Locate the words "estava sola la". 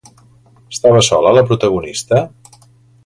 0.75-1.43